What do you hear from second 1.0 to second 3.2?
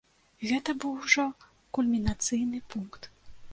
ужо кульмінацыйны пункт.